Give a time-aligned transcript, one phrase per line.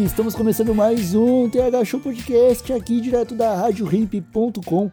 [0.00, 0.04] Povo!
[0.04, 4.90] Estamos começando mais um TH Show Podcast aqui direto da RadioRimp.com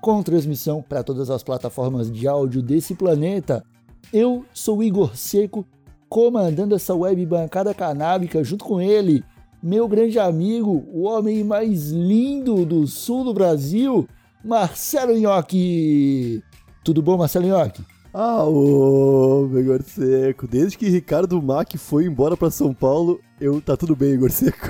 [0.00, 3.64] com transmissão para todas as plataformas de áudio desse planeta.
[4.12, 5.66] Eu sou Igor Seco,
[6.08, 9.24] comandando essa web bancada canábica junto com ele,
[9.62, 14.06] meu grande amigo, o homem mais lindo do sul do Brasil,
[14.44, 16.42] Marcelo Nhoque.
[16.84, 17.82] Tudo bom, Marcelo Nhoque?
[18.16, 20.46] Ah, ô, Igor Seco.
[20.46, 24.68] Desde que Ricardo Mack foi embora pra São Paulo, eu tá tudo bem, Igor Seco.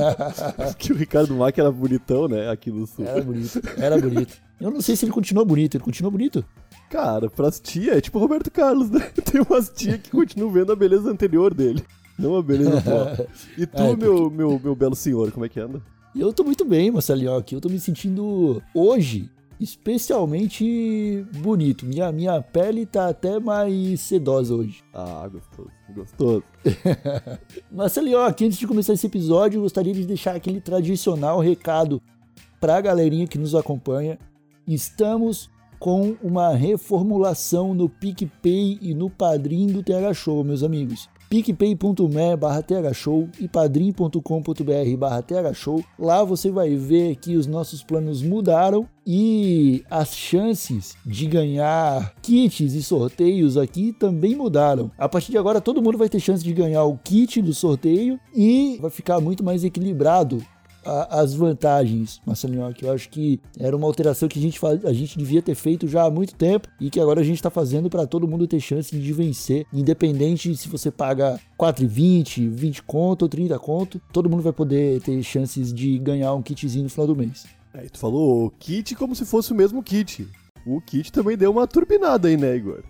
[0.78, 3.04] que o Ricardo Mack era bonitão, né, aqui no sul.
[3.04, 4.34] Era bonito, era bonito.
[4.58, 6.42] Eu não sei se ele continuou bonito, ele continuou bonito?
[6.88, 9.00] Cara, pras tia é tipo o Roberto Carlos, né?
[9.30, 11.84] Tem umas tia que continuam vendo a beleza anterior dele,
[12.18, 13.08] não a beleza atual.
[13.58, 15.82] E tu, É, porque- meu, meu, meu belo senhor, como é que anda?
[16.16, 17.54] Eu tô muito bem, Marcelo Nhoque.
[17.54, 19.30] Eu tô me sentindo hoje
[19.60, 21.84] especialmente bonito.
[21.84, 24.82] Minha, minha pele tá até mais sedosa hoje.
[24.94, 26.42] Ah, gostoso, gostoso.
[27.70, 32.00] Marcelo Nhoque, antes de começar esse episódio, eu gostaria de deixar aquele tradicional recado
[32.58, 34.18] pra galerinha que nos acompanha.
[34.66, 41.08] Estamos com uma reformulação no PicPay e no Padrim do TH Show, meus amigos.
[41.30, 45.82] picpay.me barra thshow e padrim.com.br barra thshow.
[45.96, 52.74] Lá você vai ver que os nossos planos mudaram e as chances de ganhar kits
[52.74, 54.90] e sorteios aqui também mudaram.
[54.98, 58.18] A partir de agora todo mundo vai ter chance de ganhar o kit do sorteio
[58.34, 60.42] e vai ficar muito mais equilibrado
[60.84, 64.92] a- as vantagens, Marcelinho, que eu acho que era uma alteração que a gente, a
[64.92, 67.88] gente devia ter feito já há muito tempo e que agora a gente está fazendo
[67.90, 73.28] para todo mundo ter chance de vencer, independente se você paga 4,20, 20 conto ou
[73.28, 77.16] 30 conto, todo mundo vai poder ter chances de ganhar um kitzinho no final do
[77.16, 77.46] mês.
[77.72, 80.26] Aí tu falou o kit como se fosse o mesmo kit.
[80.66, 82.82] O kit também deu uma turbinada aí, né, Igor?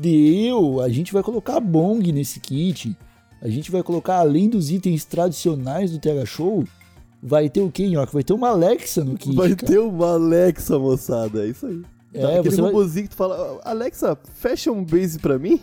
[0.00, 2.96] Deu, a gente vai colocar bong nesse kit.
[3.40, 6.64] A gente vai colocar, além dos itens tradicionais do TH Show,
[7.26, 8.12] vai ter o quê, Nhoque?
[8.14, 9.34] Vai ter uma Alexa no kit.
[9.34, 9.66] Vai cara.
[9.72, 11.82] ter uma Alexa, moçada, é isso aí.
[12.14, 15.60] É, Tá, aquele você vai- que tu fala, Alexa, fecha um base pra mim?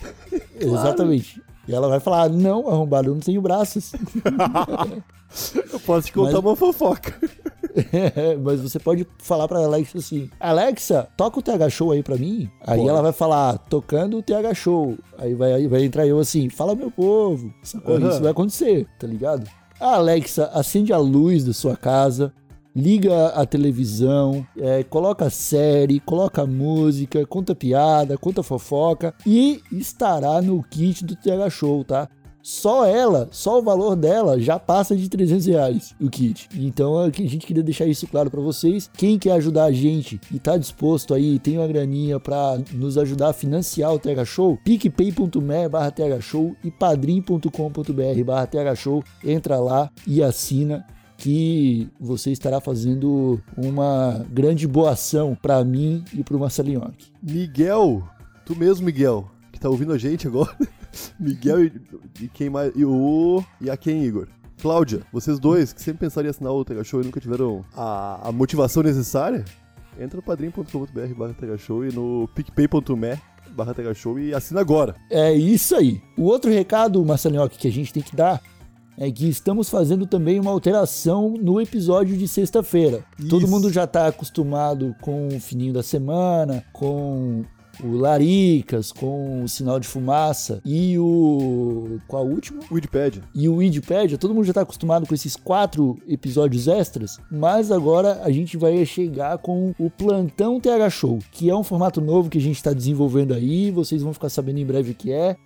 [0.58, 1.40] Exatamente.
[1.68, 3.92] E ela vai falar: não, arrombado, eu não tenho braços.
[5.72, 7.14] Eu posso te contar Mas- uma fofoca.
[8.44, 12.50] Mas você pode falar pra Alexa assim: Alexa, toca o TH Show aí pra mim.
[12.66, 14.98] Aí ela vai falar: tocando o TH Show.
[15.16, 17.50] Aí vai, aí vai entrar eu assim: fala meu povo.
[17.62, 17.96] Sacou?
[17.96, 18.10] Aham.
[18.10, 19.48] Isso vai acontecer, tá ligado?
[19.82, 22.32] Alexa acende a luz da sua casa.
[22.74, 30.62] Liga a televisão, é, coloca série, coloca música, conta piada, conta fofoca e estará no
[30.62, 32.08] kit do TH Show, tá?
[32.42, 36.48] Só ela, só o valor dela já passa de 300 reais o kit.
[36.54, 38.90] Então a gente queria deixar isso claro pra vocês.
[38.96, 43.28] Quem quer ajudar a gente e tá disposto aí, tem uma graninha pra nos ajudar
[43.28, 49.04] a financiar o TH Show, picpay.me barra TH Show e padrim.com.br barra TH Show.
[49.24, 50.84] Entra lá e assina
[51.16, 56.92] que você estará fazendo uma grande boa ação pra mim e pro Marcelinho.
[57.22, 58.02] Miguel,
[58.44, 60.56] tu mesmo, Miguel, que tá ouvindo a gente agora.
[61.18, 61.72] Miguel e,
[62.20, 62.72] e quem mais?
[62.74, 63.44] E o.
[63.60, 64.28] E a quem, Igor?
[64.60, 68.28] Cláudia, vocês dois que sempre pensaram em assinar o Tega Show e nunca tiveram a,
[68.28, 69.44] a motivação necessária,
[69.98, 73.18] entra no padrim.com.br barra Show e no picpay.me
[73.50, 74.94] barra Show e assina agora.
[75.10, 76.00] É isso aí.
[76.16, 78.40] O outro recado, Marcelinho, que a gente tem que dar
[78.96, 83.04] é que estamos fazendo também uma alteração no episódio de sexta-feira.
[83.28, 87.44] Todo mundo já está acostumado com o fininho da semana, com
[87.82, 91.98] o Laricas, com o sinal de fumaça e o.
[92.06, 92.60] Qual o último?
[93.34, 98.20] E o Wikipedia, todo mundo já está acostumado com esses quatro episódios extras, mas agora
[98.22, 102.38] a gente vai chegar com o Plantão TH Show, que é um formato novo que
[102.38, 105.36] a gente está desenvolvendo aí, vocês vão ficar sabendo em breve o que é,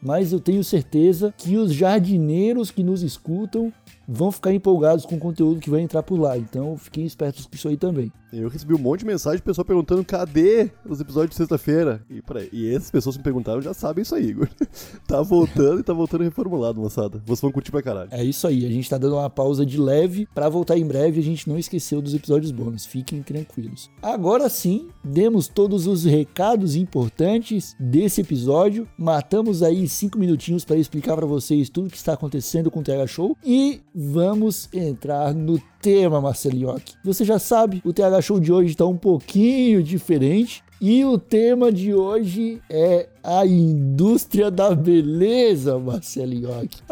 [0.00, 3.72] mas eu tenho certeza que os jardineiros que nos escutam
[4.08, 6.36] vão ficar empolgados com o conteúdo que vai entrar por lá.
[6.38, 8.12] Então fiquem espertos com isso aí também.
[8.32, 12.02] Eu recebi um monte de mensagem de pessoal perguntando cadê os episódios de sexta-feira.
[12.10, 14.48] E, pra- e essas pessoas que me perguntaram já sabem isso aí, Igor.
[15.06, 17.22] tá voltando e tá voltando reformulado, moçada.
[17.24, 18.08] Vocês vão curtir pra caralho.
[18.12, 21.20] É isso aí, a gente tá dando uma pausa de leve pra voltar em breve.
[21.20, 23.88] A gente não esqueceu dos episódios bônus, fiquem tranquilos.
[24.02, 28.86] Agora sim, demos todos os recados importantes desse episódio.
[28.98, 33.06] Matamos aí cinco minutinhos pra explicar pra vocês tudo que está acontecendo com o TH
[33.06, 36.94] Show e vamos entrar no tema, Marcelinhoque.
[37.02, 40.62] Você já sabe, o TH Show de hoje tá um pouquinho diferente.
[40.78, 46.82] E o tema de hoje é a indústria da beleza, Marcelinhoque.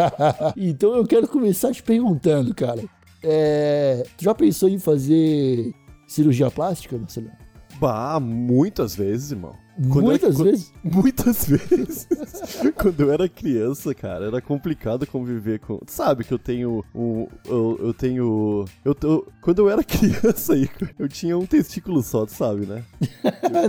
[0.56, 2.82] então eu quero começar te perguntando, cara.
[3.22, 5.74] É, tu já pensou em fazer
[6.06, 7.30] cirurgia plástica, Marcelo?
[7.78, 9.65] Bah, muitas vezes, irmão.
[9.90, 10.72] Quando Muitas eu vezes?
[10.82, 12.08] Muitas vezes.
[12.76, 15.78] Quando eu era criança, cara, era complicado conviver com.
[15.78, 17.26] Tu Sabe que eu tenho um.
[17.44, 18.64] Eu, eu tenho.
[18.84, 20.54] Eu, tô- quando eu era criança,
[20.98, 22.82] eu tinha um testículo só, tu sabe, né?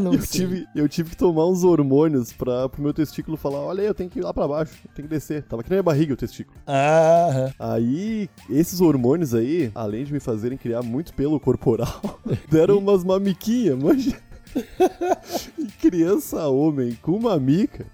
[0.01, 0.41] Não eu, sei.
[0.41, 3.93] tive, eu tive que tomar uns hormônios pra, pro meu testículo falar: olha aí, eu
[3.93, 5.43] tenho que ir lá pra baixo, eu tenho que descer.
[5.43, 6.57] Tava que nem a barriga o testículo.
[6.65, 12.01] Ah, Aí, esses hormônios aí, além de me fazerem criar muito pelo corporal,
[12.49, 14.17] deram umas mamiquinhas, manja.
[15.81, 17.85] Criança homem com mamica.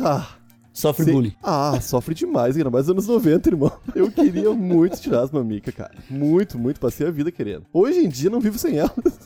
[0.00, 0.28] Ah,
[0.72, 1.12] sofre Sim.
[1.12, 1.34] bullying.
[1.42, 3.72] Ah, sofre demais, ainda mais nos anos 90, irmão.
[3.94, 5.92] Eu queria muito tirar as mamicas, cara.
[6.08, 6.80] Muito, muito.
[6.80, 7.66] Passei a vida querendo.
[7.72, 8.92] Hoje em dia não vivo sem elas.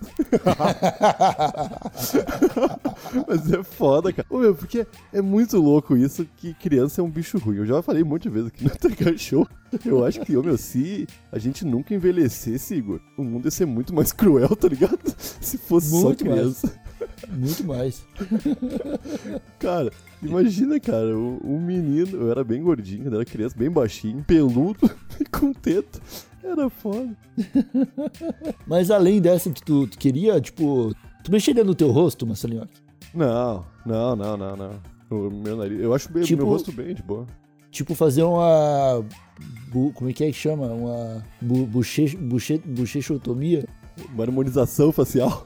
[3.26, 4.26] Mas é foda, cara.
[4.31, 7.58] Ô, meu, porque é muito louco isso que criança é um bicho ruim.
[7.58, 9.46] Eu já falei um monte de vezes aqui no TK Show.
[9.84, 13.66] Eu acho que, ô, meu, se a gente nunca envelhecesse, Igor, o mundo ia ser
[13.66, 14.98] muito mais cruel, tá ligado?
[15.40, 16.62] Se fosse Muito só mais.
[17.28, 18.04] Muito mais.
[19.58, 19.90] Cara,
[20.22, 24.90] imagina, cara, um, menino, eu era bem gordinho, quando era criança, bem baixinho, peludo
[25.20, 26.00] e com teta.
[26.42, 27.16] Era foda.
[28.66, 32.68] Mas além dessa, tu, tu queria, tipo, tu mexeria no teu rosto, Marcelinho?
[33.14, 34.70] Não, não, não, não, não.
[35.10, 37.26] O meu nariz, eu acho bem, Tipo- meu rosto bem de boa.
[37.70, 39.04] Tipo, fazer uma.
[39.94, 40.66] como é que é que chama?
[40.69, 41.22] Uma.
[41.40, 43.66] Bu, buche, buche, bochechotomia?
[44.14, 45.44] Uma harmonização facial.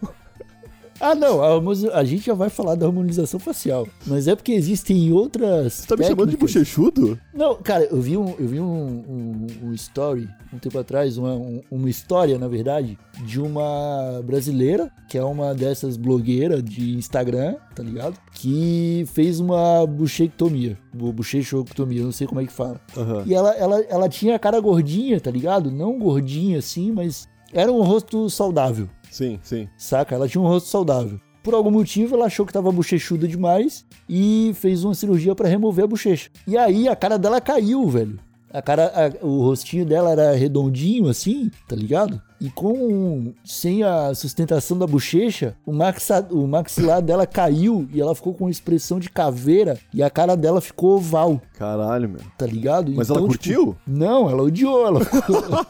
[1.01, 1.59] Ah, não, a,
[1.99, 3.89] a gente já vai falar da harmonização facial.
[4.07, 5.73] Mas é porque existem outras.
[5.73, 6.55] Você tá me chamando de técnicas.
[6.55, 7.19] bochechudo?
[7.33, 8.67] Não, cara, eu vi um, eu vi um,
[9.09, 14.91] um, um story um tempo atrás, uma, um- uma história, na verdade, de uma brasileira,
[15.09, 18.17] que é uma dessas blogueiras de Instagram, tá ligado?
[18.35, 20.77] Que fez uma buchectomia.
[20.93, 22.81] bu- Bochechoctomia, não sei como é que fala.
[22.97, 23.23] Aham.
[23.27, 25.71] E ela, ela, ela tinha a cara gordinha, tá ligado?
[25.71, 29.69] Não gordinha assim, mas era um rosto saudável Sim, sim.
[29.77, 30.15] saca?
[30.15, 31.21] Ela tinha um rosto saudável.
[31.43, 35.85] Por algum motivo, ela achou que tava bochechuda demais e fez uma cirurgia pra remover
[35.85, 36.29] a bochecha.
[36.47, 38.19] E aí a cara dela caiu, velho.
[38.53, 42.21] A cara, a- o rostinho dela era redondinho assim, tá ligado?
[42.41, 48.15] E com sem a sustentação da bochecha, o, maxa, o maxilar dela caiu e ela
[48.15, 52.21] ficou com uma expressão de caveira e a cara dela ficou oval, Caralho, meu.
[52.39, 52.93] tá ligado?
[52.95, 53.77] Mas ela tipo, curtiu?
[53.87, 55.67] não, ela odiou, ela ficou, Ah,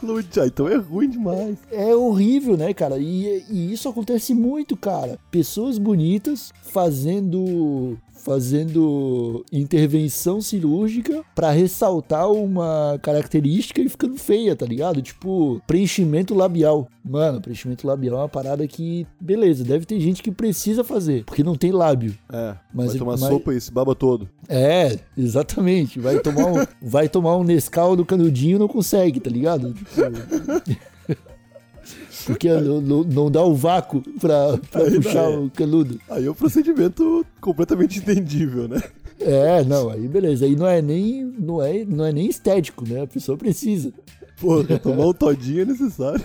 [0.47, 1.57] então é ruim demais.
[1.71, 2.97] é horrível, né, cara?
[2.97, 5.19] E, e isso acontece muito, cara.
[5.29, 15.01] Pessoas bonitas fazendo fazendo intervenção cirúrgica pra ressaltar uma característica e ficando feia, tá ligado?
[15.01, 16.87] Tipo, preenchimento labial.
[17.03, 21.43] Mano, preenchimento labial é uma parada que, beleza, deve ter gente que precisa fazer, porque
[21.43, 22.15] não tem lábio.
[22.31, 24.29] É, Mas vai ele- tomar mas- sopa e se baba todo.
[24.47, 25.99] É, exatamente.
[25.99, 29.73] Vai tomar um, vai tomar um Nescau do canudinho e não consegue, tá ligado?
[29.73, 29.89] Tipo,
[32.25, 35.37] Porque não, não- não dá o vácuo pra, pra Aí puxar não é.
[35.37, 35.99] o canudo.
[36.09, 38.81] Aí é um procedimento completamente entendível, né?
[39.19, 40.45] É, não, aí beleza.
[40.45, 43.01] Aí não é nem, não é, não é nem estético, né?
[43.03, 43.93] A pessoa precisa.
[44.39, 46.23] Porra, tomar um todinho é necessário.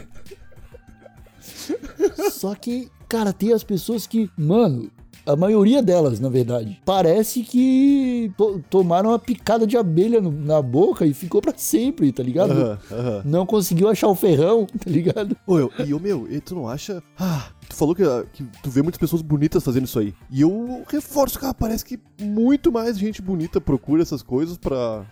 [2.30, 4.90] Só que, cara, tem as pessoas que, mano,
[5.26, 10.62] a maioria delas, na verdade, parece que to- tomaram uma picada de abelha no- na
[10.62, 12.52] boca e ficou pra sempre, tá ligado?
[12.52, 13.23] Aham, aham.
[13.25, 15.37] Não conseguiu achar o ferrão, tá ligado?
[15.47, 17.02] Ô, eu, e o meu, e tu não acha?
[17.18, 20.14] Ah, tu falou que, ah, que tu vê muitas pessoas bonitas fazendo isso aí.
[20.30, 25.04] E eu reforço, cara, parece que muito mais gente bonita procura essas coisas pra.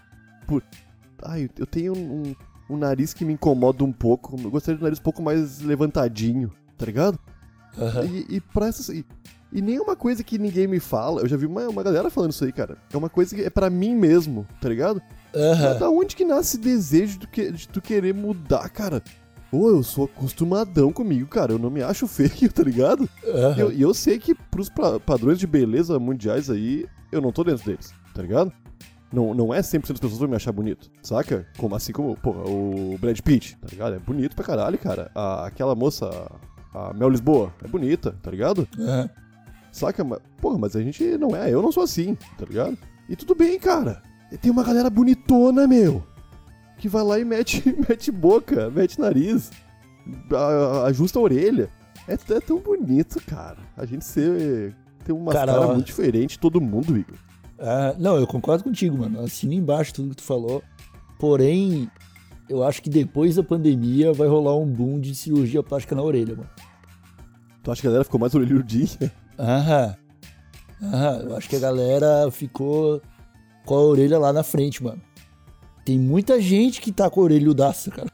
[0.46, 0.62] Por...
[1.22, 2.34] Ai, eu tenho um,
[2.70, 4.36] um- nariz que me incomoda um pouco.
[4.42, 7.18] Eu gostaria de um nariz um pouco mais levantadinho, tá ligado?
[8.04, 8.88] E, e pra essas.
[8.90, 9.04] E,
[9.54, 11.22] e nem é uma coisa que ninguém me fala.
[11.22, 12.76] Eu já vi uma, uma galera falando isso aí, cara.
[12.92, 15.00] É uma coisa que é pra mim mesmo, tá ligado?
[15.34, 15.78] Aham.
[15.78, 19.02] Da onde que nasce desejo de, que, de tu querer mudar, cara?
[19.52, 21.52] Ô, eu sou acostumadão comigo, cara.
[21.52, 23.08] Eu não me acho feio, tá ligado?
[23.24, 23.54] E aham.
[23.58, 27.44] eu, e eu sei que pros pra- padrões de beleza mundiais aí, eu não tô
[27.44, 28.52] dentro deles, tá ligado?
[29.12, 31.46] Não, não é 100% das pessoas vão me achar bonito, saca?
[31.56, 33.94] Como, assim como, pô, o Brad Pitt, tá ligado?
[33.94, 35.08] É bonito pra caralho, cara.
[35.14, 36.10] A- aquela moça,
[36.74, 38.66] a Mel Lisboa, é bonita, tá ligado?
[38.76, 39.08] É.
[39.74, 40.04] Saca?
[40.04, 42.78] Mas, porra, mas a gente não é, eu não sou assim, tá ligado?
[43.08, 44.00] E tudo bem, cara.
[44.30, 46.00] E tem uma galera bonitona, meu.
[46.78, 49.50] Que vai lá e mete, mete boca, mete nariz,
[50.86, 51.68] ajusta a orelha.
[52.06, 53.58] É, é tão bonito, cara.
[53.76, 55.74] A gente ser, ter uma Cara, cara, ó.
[55.74, 57.16] muito diferente, todo mundo, Igor.
[57.58, 59.22] Ah, não, eu concordo contigo, mano.
[59.22, 60.62] Assino embaixo tudo que tu falou.
[61.18, 61.90] Porém,
[62.48, 66.36] eu acho que depois da pandemia vai rolar um boom de cirurgia plástica na orelha,
[66.36, 66.50] mano.
[67.60, 69.10] Tu acha que a galera ficou mais orelhudinha?
[69.38, 69.96] Aham.
[70.82, 71.16] Aham.
[71.24, 73.00] Eu acho que a galera ficou
[73.64, 75.00] com a orelha lá na frente, mano.
[75.84, 78.10] Tem muita gente que tá com a orelhudaça, cara.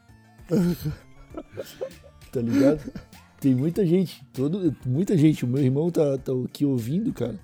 [2.31, 2.91] tá ligado?
[3.39, 4.23] Tem muita gente.
[4.33, 5.45] Todo, muita gente.
[5.45, 7.39] O meu irmão tá, tá aqui ouvindo, cara.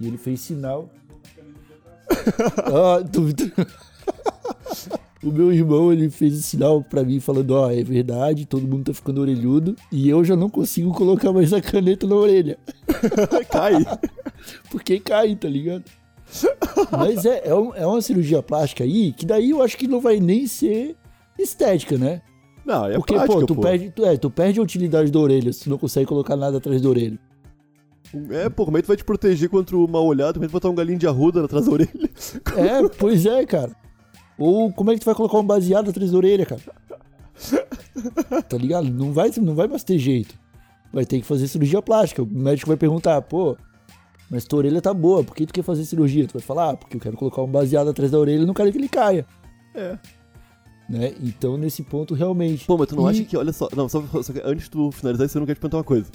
[0.00, 0.90] E ele fez sinal.
[2.66, 3.52] Ah, tu- tu-
[5.24, 8.84] O meu irmão, ele fez o sinal pra mim falando, ó, é verdade, todo mundo
[8.84, 12.58] tá ficando orelhudo e eu já não consigo colocar mais a caneta na orelha.
[13.50, 13.84] Cai.
[14.70, 15.84] Porque cai, tá ligado?
[16.90, 20.00] Mas é, é, um- é uma cirurgia plástica aí que daí eu acho que não
[20.00, 20.94] vai nem ser
[21.38, 22.20] estética, né?
[22.66, 25.52] Não, é Porque, prática, pô, tu, Perde, tu, é, tu perde a utilidade da orelha
[25.52, 27.18] se tu não consegue colocar nada atrás da orelha.
[28.30, 30.34] É, pô, como é tu vai te proteger contra uma olhada?
[30.34, 32.10] Como é que tu vai botar um galinho de arruda atrás da orelha?
[32.56, 33.74] É, pois é, cara.
[34.38, 36.60] Ou como é que tu vai colocar um baseado atrás da orelha, cara?
[38.48, 38.88] Tá ligado?
[38.90, 40.34] Não vai, não vai mais ter jeito.
[40.92, 42.22] Vai ter que fazer cirurgia plástica.
[42.22, 43.56] O médico vai perguntar, pô,
[44.30, 46.26] mas tua orelha tá boa, por que tu quer fazer cirurgia?
[46.26, 48.54] Tu vai falar, ah, porque eu quero colocar um baseado atrás da orelha e não
[48.54, 49.26] quero que ele caia.
[49.74, 49.96] É.
[50.88, 51.14] Né?
[51.22, 52.66] Então, nesse ponto, realmente.
[52.66, 54.70] Pô, mas tu não E- acha que, olha só, não, só, só que antes de
[54.70, 56.06] tu finalizar isso, eu não quero te perguntar uma coisa.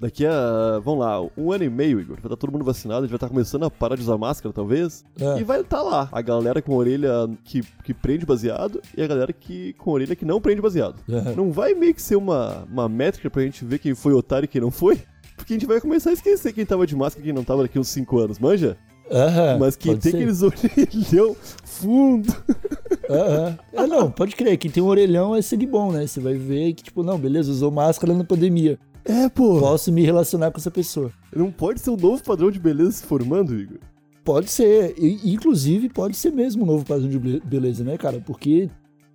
[0.00, 3.02] Daqui a, vamos lá, um ano e meio, Igor, vai estar todo mundo vacinado, a
[3.02, 5.38] gente vai estar começando a parar de usar máscara, talvez, É.
[5.40, 7.10] e vai estar lá a galera com orelha
[7.44, 10.96] que, que prende baseado e a galera que com orelha que não prende baseado.
[11.06, 11.34] É.
[11.36, 14.48] Não vai meio que ser uma, uma métrica pra gente ver quem foi otário e
[14.48, 14.98] quem não foi?
[15.36, 17.62] Porque a gente vai começar a esquecer quem tava de máscara e quem não tava
[17.62, 18.78] daqui uns 5 anos, manja?
[19.12, 20.16] Aham, Mas quem tem ser.
[20.18, 20.40] aqueles
[21.12, 22.32] orelhão fundo.
[23.08, 23.58] Aham.
[23.72, 24.56] É, não, pode crer.
[24.56, 26.06] Quem tem um orelhão é ser bom, né?
[26.06, 28.78] Você vai ver que, tipo, não, beleza, usou máscara na pandemia.
[29.04, 29.58] É, pô.
[29.60, 31.10] Posso me relacionar com essa pessoa.
[31.34, 33.78] Não pode ser um novo padrão de beleza se formando, Igor.
[34.24, 34.94] Pode ser.
[34.98, 38.20] E, inclusive, pode ser mesmo um novo padrão de be- beleza, né, cara?
[38.24, 38.68] Porque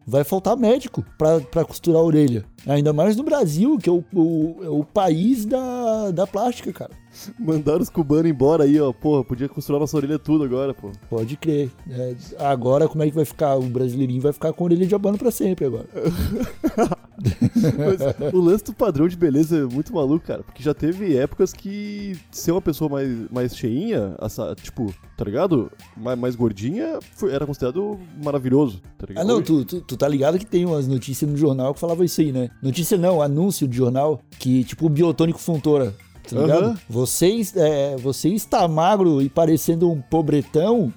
[0.07, 2.43] vai faltar médico pra, pra costurar a orelha.
[2.67, 6.91] Ainda mais no Brasil, que é o, o, é o país da, da plástica, cara.
[7.39, 8.91] Mandaram os cubanos embora aí, ó.
[8.91, 10.91] Porra, podia costurar nossa orelha tudo agora, pô.
[11.09, 11.69] Pode crer.
[11.89, 13.55] É, agora, como é que vai ficar?
[13.55, 15.87] O brasileirinho vai ficar com a orelha de abano pra sempre agora.
[17.19, 20.43] Mas o lance do padrão de beleza é muito maluco, cara.
[20.43, 25.71] Porque já teve épocas que ser uma pessoa mais, mais cheinha, essa, tipo, tá ligado?
[25.95, 29.23] Mais, mais gordinha, foi- era considerado maravilhoso, tá ligado?
[29.23, 32.03] Ah, não, tu, tu, tu tá ligado que tem umas notícias no jornal que falava
[32.05, 32.49] isso aí, né?
[32.61, 35.93] Notícia não, anúncio de jornal que, tipo, o biotônico Fontoura,
[36.29, 36.63] tá ligado?
[36.65, 36.77] Aham.
[36.89, 40.91] Você, é, você está magro e parecendo um pobretão,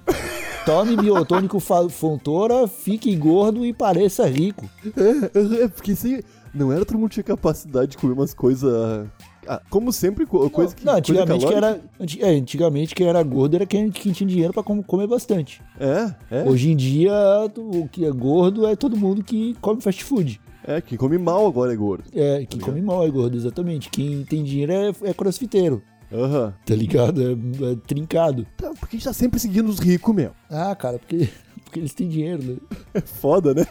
[0.65, 4.69] tome biotônico Fontoura, fique gordo e pareça rico.
[4.95, 6.23] É, é, porque se
[6.53, 9.07] não era todo mundo tinha capacidade de comer umas coisas.
[9.47, 10.85] Ah, como sempre, co- coisa que.
[10.85, 11.81] não, antigamente, quem era,
[12.19, 15.61] é, antigamente quem era gordo era quem, quem tinha dinheiro pra com- comer bastante.
[15.79, 16.43] É, é.
[16.47, 17.11] Hoje em dia,
[17.57, 20.39] o que é gordo é todo mundo que come fast food.
[20.63, 22.03] É, quem come mal agora é gordo.
[22.13, 22.65] É, quem ligado?
[22.75, 23.89] come mal é gordo, exatamente.
[23.89, 25.81] Quem tem dinheiro é, é crossfiteiro.
[26.11, 26.53] Aham.
[26.65, 27.21] Tá ligado?
[27.21, 28.45] É, é trincado.
[28.57, 30.31] Tá, porque a gente tá sempre seguindo os ricos, meu.
[30.49, 31.29] Ah, cara, porque,
[31.63, 32.57] porque eles têm dinheiro, né?
[32.93, 33.65] É foda, né?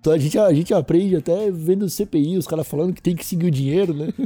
[0.00, 3.24] Então a gente, a gente aprende até vendo CPI, os caras falando que tem que
[3.24, 4.08] seguir o dinheiro, né?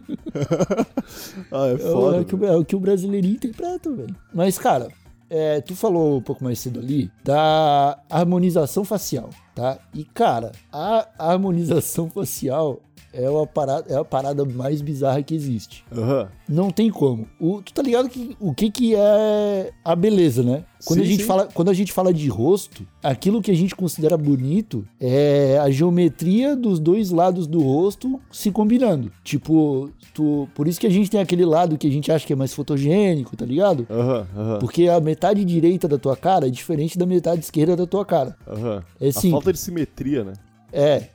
[1.52, 2.16] Ah, é É, o- foda.
[2.16, 4.14] é o que, o- é o que o brasileirinho interpreta, velho.
[4.34, 4.88] Mas, cara,
[5.30, 9.78] é, tu falou um pouco mais cedo ali da harmonização facial, tá?
[9.94, 12.80] E, cara, a harmonização facial
[13.16, 15.84] é, uma parada, é a parada mais bizarra que existe.
[15.96, 16.28] Aham.
[16.48, 17.26] Não tem como.
[17.40, 20.64] O, tu tá ligado que o que, que é a beleza, né?
[20.84, 21.26] Quando, Sim, a gente sim.
[21.26, 25.70] fala, quando a gente fala de rosto, aquilo que a gente considera bonito é a
[25.70, 29.10] geometria dos dois lados do rosto se combinando.
[29.24, 32.32] Tipo, tu, por isso que a gente tem aquele lado que a gente acha que
[32.32, 33.86] é mais fotogênico, tá ligado?
[33.90, 34.58] Aham, aham.
[34.58, 38.36] Porque a metade direita da tua cara é diferente da metade esquerda da tua cara.
[38.46, 38.84] Aham.
[39.00, 40.34] É A falta de simetria, né?
[40.72, 41.08] É,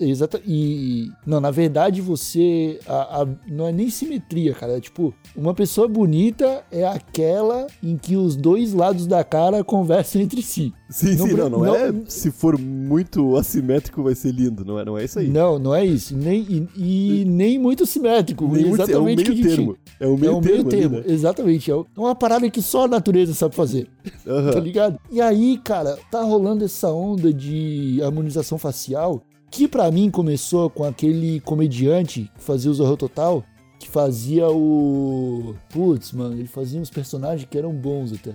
[0.00, 1.10] exata, e.
[1.26, 2.78] Não, na verdade você.
[2.86, 4.76] a- a- não é nem simetria, cara.
[4.76, 10.20] É tipo, uma pessoa bonita é aquela em que os dois lados da cara conversam
[10.22, 10.72] entre si.
[10.88, 14.78] Sim, Não sim, não, não, não- é se for muito assimétrico vai ser lindo, não
[14.78, 15.28] é, não é isso aí.
[15.28, 16.16] Não, não é isso.
[16.16, 16.40] Nem,
[16.76, 18.44] e, e nem muito simétrico.
[18.46, 19.76] Nem muito- é o exatamente o meio termo.
[19.98, 21.04] É o meio é o meio termo, ali, termo, né?
[21.06, 21.70] exatamente.
[21.70, 23.88] É uma parada que só a natureza sabe fazer.
[24.26, 24.52] Aham.
[24.52, 24.98] tá ligado?
[25.10, 30.84] E aí, cara, tá rolando essa onda de harmonização facial que pra mim começou com
[30.84, 33.44] aquele comediante que fazia o Zorro Total,
[33.78, 35.54] que fazia o.
[35.70, 38.34] Putz, mano, ele fazia uns personagens que eram bons até.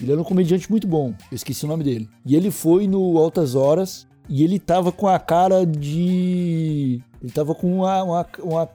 [0.00, 2.08] Ele era um comediante muito bom, eu esqueci o nome dele.
[2.24, 7.00] E ele foi no Altas Horas e ele tava com a cara de.
[7.20, 8.70] Ele tava com uma, uma, uma,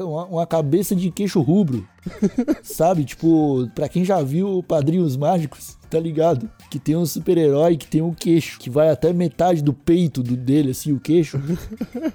[0.00, 1.86] uma- uma cabeça de queixo rubro.
[2.62, 3.04] Sabe?
[3.04, 6.50] Tipo, pra quem já viu Padrinhos Mágicos, tá ligado?
[6.70, 10.36] Que tem um super-herói que tem um queixo, que vai até metade do peito do
[10.36, 11.40] dele, assim, o queixo.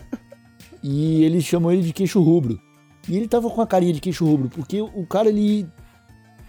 [0.83, 2.59] e eles chamam ele de queixo rubro.
[3.07, 5.67] E ele tava com a carinha de queixo rubro, porque o cara, ele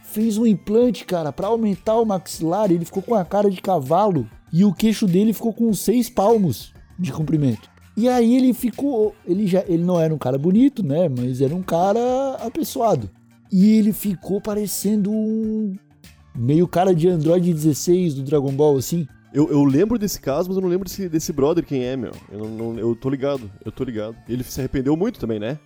[0.02, 4.28] fez um implante, cara, pra aumentar o maxilar, ele ficou com a cara de cavalo
[4.52, 7.70] e o queixo dele ficou com seis palmos de comprimento.
[7.96, 11.54] E aí ele ficou, ele já, ele não era um cara bonito, né, mas era
[11.54, 13.10] um cara apessoado.
[13.52, 15.74] E ele ficou parecendo um
[16.34, 19.06] meio cara de Android 16 do Dragon Ball assim.
[19.32, 22.12] Eu, eu lembro desse caso, mas eu não lembro desse, desse brother quem é, meu.
[22.30, 24.16] Eu, não, não- eu tô ligado, eu tô ligado.
[24.28, 25.58] Ele se arrependeu muito também, né?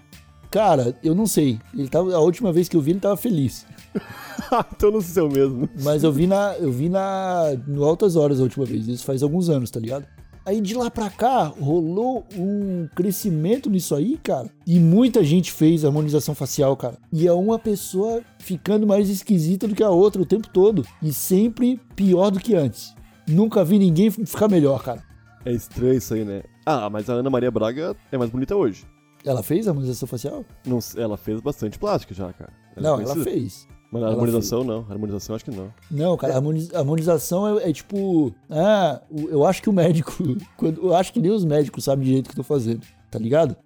[0.51, 1.59] Cara, eu não sei.
[1.75, 3.67] Ele tava, a última vez que eu vi ele tava feliz.
[4.75, 5.69] então não sei se é o mesmo.
[5.83, 6.55] Mas eu vi na.
[6.59, 7.57] Eu vi na.
[7.67, 8.87] No Altas Horas a última vez.
[8.87, 10.07] Isso faz alguns anos, tá ligado?
[10.47, 14.49] Aí de lá pra cá, rolou um crescimento nisso aí, cara.
[14.65, 16.97] E muita gente fez harmonização facial, cara.
[17.13, 20.87] E é uma pessoa ficando mais esquisita do que a outra o tempo todo.
[21.03, 22.95] E sempre pior do que antes.
[23.29, 25.03] Nunca vi ninguém ficar melhor, cara.
[25.45, 26.45] É estranho isso aí, né?
[26.65, 28.87] Ah, mas a Ana Maria Braga é mais bonita hoje.
[29.25, 30.45] Ela fez harmonização facial?
[30.65, 32.53] Não, ela fez bastante plástica já, cara.
[32.77, 33.67] é não, ela fez.
[33.93, 34.85] Mas a harmonização não.
[34.89, 35.69] A harmonização acho que não.
[35.91, 38.35] Não, cara, harmoni- harmonização é, é tipo.
[38.51, 40.13] Ah, eu acho que o médico.
[40.57, 43.19] quando- eu acho que nem os médicos sabem direito o que eu tô fazendo, tá
[43.19, 43.57] ligado?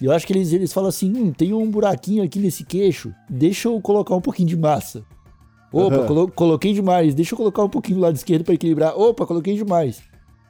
[0.00, 3.12] E eu acho que eles, eles falam assim: hum, tem um buraquinho aqui nesse queixo,
[3.28, 5.04] deixa eu colocar um pouquinho de massa.
[5.72, 6.06] Opa, Aham.
[6.06, 8.96] colo- coloquei demais, deixa eu colocar um pouquinho do lado esquerdo pra equilibrar.
[8.96, 10.02] Opa, coloquei demais.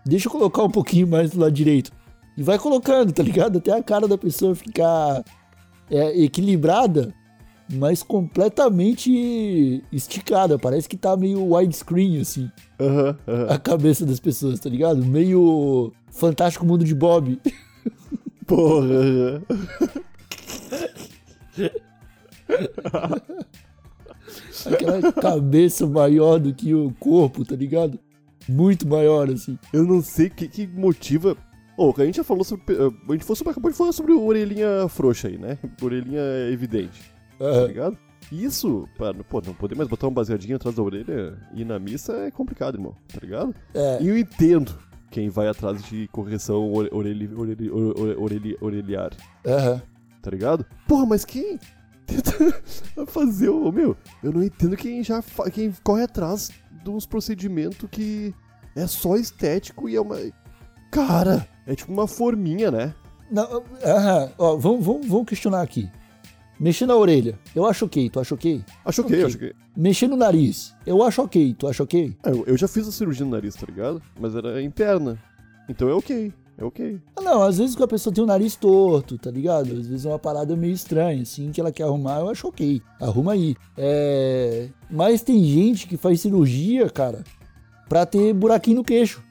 [0.05, 1.91] Deixa eu colocar um pouquinho mais do lado direito.
[2.37, 3.57] E vai colocando, tá ligado?
[3.57, 5.25] Até a cara da pessoa ficar
[5.91, 7.15] é, equilibrada,
[7.73, 10.59] mas completamente esticada.
[10.59, 13.47] Parece que tá meio widescreen, assim, Aham, aham.
[13.49, 15.05] a cabeça das pessoas, tá ligado?
[15.05, 17.41] Meio Fantástico Mundo de Bob.
[18.47, 19.43] Porra.
[24.67, 27.99] Aquela cabeça maior do que o corpo, tá ligado?
[28.49, 29.59] Muito maior, assim.
[29.73, 31.37] Eu não sei o que, que motiva.
[31.77, 32.65] Ô, a gente já falou sobre.
[32.77, 35.59] A gente falou sobre, acabou de falar sobre orelhinha frouxa aí, né?
[35.83, 36.21] Orelhinha
[36.53, 37.01] evidente,
[37.39, 37.99] tá Ah, ligado?
[38.33, 41.79] Isso, para, pô, não poder mais botar um baseadinho atrás da orelha e ir na
[41.79, 43.55] missa é complicado, irmão, tá ligado?
[43.75, 44.75] é, E eu entendo
[45.11, 49.11] quem vai atrás de correção ore- orelhi, orelhi, ore- ore- orelhi, orelhar,
[49.47, 49.83] aham.
[50.23, 50.65] tá ligado?
[50.89, 51.59] Porra, mas quem
[52.07, 52.33] tenta
[53.07, 53.71] fazer o.
[53.71, 56.51] Meu, eu não entendo quem já fa- quem corre atrás
[56.83, 58.35] de uns procedimentos que
[58.75, 60.17] é só estético e é uma.
[60.91, 62.95] Cara, é tipo uma forminha, né?
[63.31, 64.31] Não, aham.
[64.39, 65.91] Ó, vamos, vamos, vamos questionar aqui.
[66.59, 68.63] Mexer na orelha, eu acho ok, tu acha ok?
[68.85, 69.27] Acho ok, Ok.
[69.27, 69.53] acho que.
[69.77, 72.17] Mexer no nariz, eu acho ok, tu acha ok?
[72.23, 74.01] Ah, Eu, eu já fiz a cirurgia no nariz, tá ligado?
[74.21, 75.19] Mas era interna.
[75.69, 77.01] Então é ok, é ok.
[77.17, 79.73] Ah, não, às vezes que a pessoa tem o nariz torto, tá ligado?
[79.73, 82.81] Às vezes é uma parada meio estranha, assim, que ela quer arrumar, eu acho ok.
[83.01, 83.57] Arruma aí.
[83.77, 84.69] É...
[84.91, 87.25] Mas tem gente que faz cirurgia, cara,
[87.89, 89.23] pra ter buraquinho no queixo,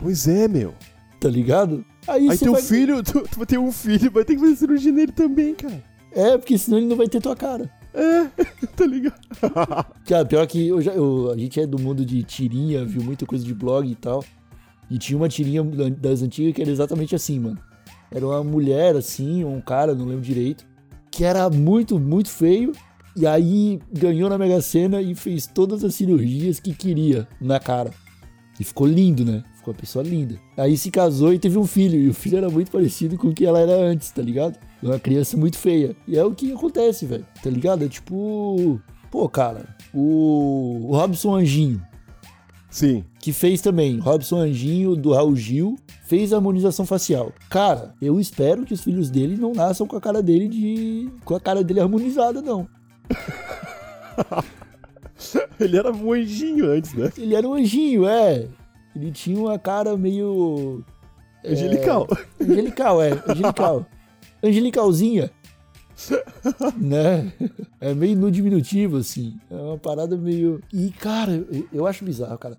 [0.00, 0.74] Pois é, meu.
[1.20, 1.84] tá ligado?
[2.06, 2.62] Aí, Aí teu vai...
[2.62, 5.82] filho, tu, tu vai ter um filho, vai ter que fazer cirurgia nele também, cara.
[6.18, 7.70] É, porque senão ele não vai ter tua cara.
[7.94, 8.24] É,
[8.76, 9.18] tá ligado?
[10.06, 13.24] Cara, pior que eu já, eu- a gente é do mundo de tirinha, viu muita
[13.24, 14.24] coisa de blog e tal.
[14.90, 17.58] E tinha uma tirinha das antigas que era exatamente assim, mano.
[18.10, 20.66] Era uma mulher, assim, ou um cara, não lembro direito,
[21.10, 22.72] que era muito, muito feio.
[23.14, 27.90] E aí ganhou na Mega Sena e fez todas as cirurgias que queria na cara.
[28.58, 29.44] E ficou lindo, né?
[29.68, 30.40] Uma pessoa linda.
[30.56, 32.00] Aí se casou e teve um filho.
[32.00, 34.58] E o filho era muito parecido com o que ela era antes, tá ligado?
[34.82, 35.94] Uma criança muito feia.
[36.06, 37.26] E é o que acontece, velho.
[37.42, 37.84] Tá ligado?
[37.84, 38.80] É tipo.
[39.10, 41.82] Pô, cara, o, o Robson Anjinho,
[42.70, 43.04] Sim.
[43.18, 47.32] que fez também, Robson Anjinho do Raul Gil, fez harmonização facial.
[47.50, 51.10] Cara, eu espero que os filhos dele não nasçam com a cara dele de.
[51.26, 52.66] com a cara dele harmonizada, não.
[55.58, 57.10] Ele era um anjinho antes, né?
[57.18, 58.46] Ele era um anjinho, é.
[58.98, 60.84] Ele tinha uma cara meio.
[61.44, 62.06] Angelical.
[62.40, 63.86] Angelical, é, angelical.
[64.42, 65.30] Angelicalzinha.
[66.76, 67.32] né?
[67.80, 69.36] É meio no diminutivo, assim.
[69.50, 70.60] É uma parada meio.
[70.72, 72.56] E, cara, eu- eu acho bizarro, cara.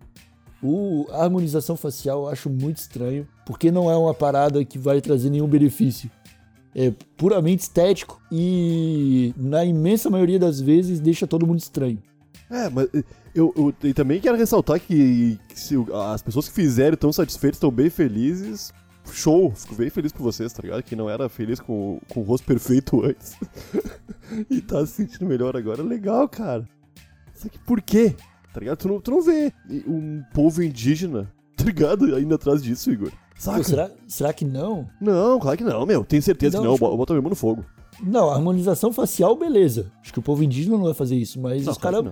[0.62, 5.00] O, a harmonização facial eu acho muito estranho, porque não é uma parada que vai
[5.00, 6.10] trazer nenhum benefício.
[6.76, 11.98] É puramente estético e, na imensa maioria das vezes, deixa todo mundo estranho.
[12.50, 12.88] É, mas
[13.36, 15.76] eu, eu- e também quero ressaltar que, que se
[16.12, 18.74] as pessoas que fizeram estão satisfeitas, estão bem felizes.
[19.12, 20.84] Show, fico bem feliz por vocês, tá ligado?
[20.84, 23.36] Quem não era feliz com, o- com o rosto perfeito antes
[24.50, 26.68] e tá se sentindo melhor agora, legal, cara.
[27.34, 28.16] Só que por quê?
[28.54, 28.78] Tá ligado?
[28.78, 29.52] Tu não, tu não vê
[29.88, 32.14] um povo indígena, tá ligado?
[32.16, 33.12] Ainda atrás disso, Igor.
[33.38, 33.58] Saca?
[33.60, 34.88] Pô, será, será que não?
[35.00, 36.04] Não, claro que não, meu.
[36.04, 36.74] Tenho certeza Não, que não.
[36.76, 37.64] tipo- Eu boto meu mão no fogo.
[38.04, 39.92] Não, harmonização facial, beleza.
[40.02, 42.04] Acho que o povo indígena não vai fazer isso, mas Não, os caras.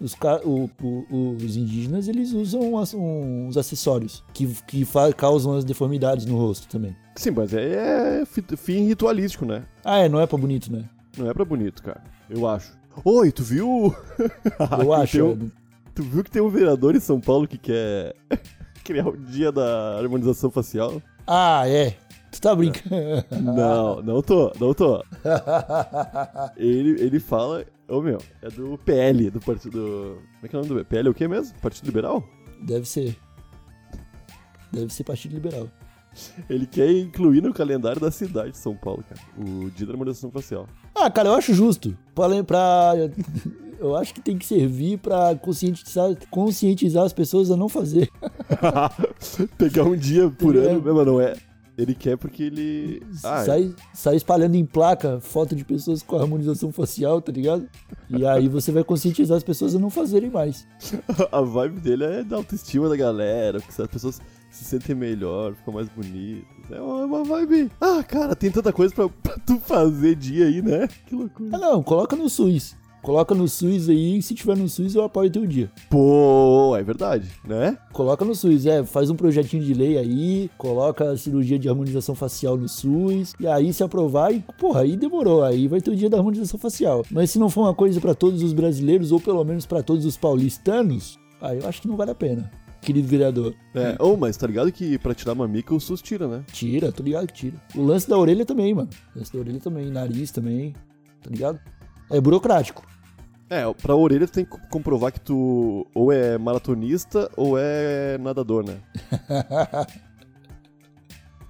[0.00, 4.86] Os, o- o- os indígenas, eles usam uns acessórios que, que
[5.16, 6.96] causam as deformidades no rosto também.
[7.16, 9.64] Sim, mas é, é fi- fim ritualístico, né?
[9.84, 10.84] Ah, é, não é pra bonito, né?
[11.18, 12.02] Não é pra bonito, cara.
[12.30, 12.72] Eu acho.
[13.04, 13.94] Oi, tu viu?
[14.82, 15.24] Eu acho.
[15.24, 15.60] Um- é,
[15.94, 18.14] Tu viu que tem um vereador em São Paulo que quer
[18.84, 21.02] criar o dia da harmonização facial?
[21.26, 21.94] Ah, é.
[22.32, 22.96] Tu tá brincando.
[23.42, 25.02] Não, não tô, não tô.
[26.56, 27.64] Ele, ele fala.
[27.90, 30.18] Ô meu, é do PL, do partido.
[30.34, 31.08] Como é que é o nome do PL?
[31.08, 31.58] É o que mesmo?
[31.60, 32.22] Partido Liberal?
[32.62, 33.16] Deve ser.
[34.72, 35.68] Deve ser Partido Liberal.
[36.48, 39.20] Ele quer incluir no calendário da cidade de São Paulo, cara.
[39.38, 40.66] O dia da harmonização facial.
[40.94, 41.96] Ah, cara, eu acho justo.
[42.14, 42.92] Pra, pra,
[43.78, 48.08] eu acho que tem que servir pra conscientizar, conscientizar as pessoas a não fazer.
[49.58, 50.60] Pegar um dia por É.
[50.70, 51.34] ano, mesmo, não é?
[51.80, 53.02] Ele quer porque ele.
[53.24, 57.66] Ah, sai, sai espalhando em placa foto de pessoas com harmonização facial, tá ligado?
[58.10, 60.66] E aí você vai conscientizar as pessoas a não fazerem mais.
[61.32, 65.72] A vibe dele é da autoestima da galera, porque as pessoas se sentem melhor, ficam
[65.72, 66.44] mais bonitas.
[66.70, 67.70] É uma, uma vibe.
[67.80, 70.86] Ah, cara, tem tanta coisa pra, pra tu fazer dia aí, né?
[71.06, 71.50] Que loucura.
[71.56, 72.76] Ah, não, coloca no SUS.
[73.02, 75.70] Coloca no SUS aí, e se tiver no SUS eu apoio teu dia.
[75.88, 77.78] Pô, é verdade, né?
[77.92, 82.14] Coloca no SUS, é, faz um projetinho de lei aí, coloca a cirurgia de harmonização
[82.14, 85.96] facial no SUS, e aí se aprovar, e, porra, aí demorou, aí vai ter o
[85.96, 87.04] dia da harmonização facial.
[87.10, 90.04] Mas se não for uma coisa pra todos os brasileiros, ou pelo menos pra todos
[90.04, 92.50] os paulistanos, aí eu acho que não vale a pena,
[92.82, 93.54] querido vereador.
[93.74, 96.44] É, oh, mas tá ligado que pra tirar mamica o SUS tira, né?
[96.52, 97.56] Tira, tô ligado que tira.
[97.74, 98.90] O lance da orelha também, mano.
[99.16, 100.74] O lance da orelha também, nariz também,
[101.22, 101.58] tá ligado?
[102.10, 102.82] É burocrático.
[103.48, 108.64] É, pra orelha tu tem que comprovar que tu ou é maratonista ou é nadador,
[108.64, 108.76] né?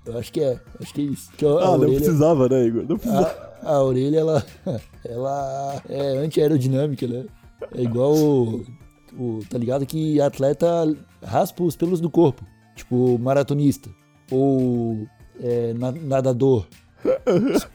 [0.07, 1.31] Eu acho que é, acho que é isso.
[1.37, 2.85] Que a, a Ah, não orelha, precisava, né, Igor?
[2.88, 3.53] Não precisava.
[3.62, 4.46] a, a orelha, ela,
[5.05, 7.27] ela é anti-aerodinâmica, né?
[7.77, 8.64] É igual o,
[9.18, 10.66] o- Tá ligado que atleta
[11.23, 12.44] raspa os pelos do corpo.
[12.75, 13.90] Tipo, maratonista.
[14.31, 15.07] Ou
[15.38, 16.66] é, na- nadador.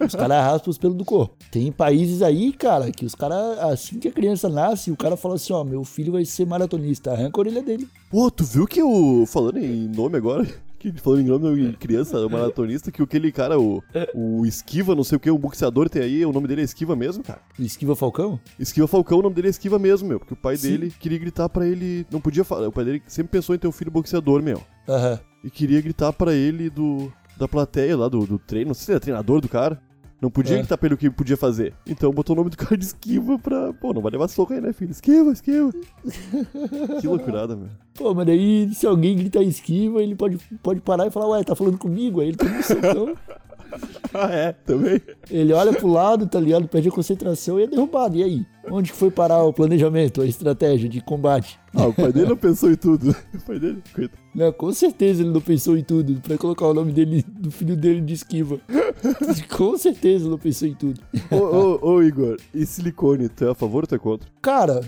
[0.05, 1.35] Os, caras raspam os pelos do corpo.
[1.51, 5.35] Tem países aí, cara, que os caras, assim que a criança nasce, o cara fala
[5.35, 7.11] assim: ó, meu filho vai ser maratonista.
[7.11, 7.87] Arranca a orelha dele.
[8.09, 9.25] Pô, tu viu que o.
[9.25, 10.45] Falando em nome agora,
[10.79, 13.81] que falando em nome de criança, o maratonista, que aquele cara, o,
[14.13, 16.95] o Esquiva, não sei o que, um boxeador tem aí, o nome dele é Esquiva
[16.95, 17.41] mesmo, cara.
[17.59, 18.39] Esquiva Falcão?
[18.59, 20.19] Esquiva Falcão, o nome dele é Esquiva mesmo, meu.
[20.19, 20.71] Porque o pai Sim.
[20.71, 22.05] dele queria gritar pra ele.
[22.11, 22.67] Não podia falar.
[22.67, 24.61] O pai dele sempre pensou em ter um filho boxeador, meu.
[24.87, 25.19] Aham.
[25.43, 27.11] E queria gritar pra ele do.
[27.37, 28.69] Da plateia lá, do, do treino.
[28.69, 29.79] Não sei se ele era treinador do cara.
[30.21, 30.59] Não podia É.
[30.59, 31.73] gritar pra ele o que podia fazer.
[31.85, 33.73] Então botou o nome do cara de esquiva pra.
[33.73, 34.91] Pô, não vai levar soco aí, né, filho?
[34.91, 35.71] Esquiva, esquiva.
[37.01, 37.67] que loucurada, meu.
[37.93, 41.55] Pô, mas daí se alguém gritar esquiva, ele pode, pode parar e falar, ué, tá
[41.55, 42.21] falando comigo?
[42.21, 43.15] Aí ele toma um socão.
[44.17, 44.53] Ah, é?
[44.53, 45.01] Também?
[45.29, 46.69] Ele olha pro lado, tá ligado?
[46.69, 48.15] Perde a concentração e é derrubado.
[48.15, 48.45] E aí?
[48.71, 51.59] Onde foi parar o planejamento, a estratégia de combate?
[51.73, 53.13] Ah, o pai dele não pensou em tudo.
[53.33, 54.21] O pai dele, coitado.
[54.33, 57.75] Não, com certeza ele não pensou em tudo pra colocar o nome dele, do filho
[57.75, 58.57] dele de esquiva.
[59.51, 61.01] com certeza ele não pensou em tudo.
[61.29, 64.29] Ô, ô, ô, Igor, e silicone, tu é a favor ou tu é contra?
[64.41, 64.79] Cara,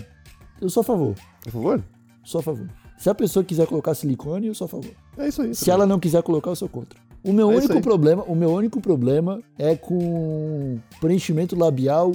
[0.60, 1.14] eu sou a favor.
[1.46, 1.84] A favor?
[2.24, 2.68] Sou a favor.
[2.96, 4.90] Se a pessoa quiser colocar silicone, eu sou a favor.
[5.18, 5.54] É isso aí.
[5.54, 6.98] Se ela não quiser colocar, eu sou contra.
[7.22, 12.12] O meu É único problema, o meu único problema é com preenchimento labial